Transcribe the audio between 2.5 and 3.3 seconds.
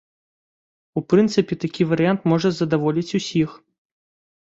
задаволіць